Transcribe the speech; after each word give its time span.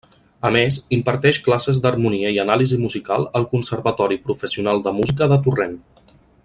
A 0.47 0.49
més, 0.53 0.77
imparteix 0.95 1.39
classes 1.47 1.81
d'harmonia 1.83 2.31
i 2.37 2.41
anàlisi 2.45 2.81
musical 2.87 3.29
al 3.41 3.47
Conservatori 3.55 4.21
Professional 4.27 4.83
de 4.89 4.99
Música 5.03 5.33
de 5.35 5.43
Torrent. 5.49 5.83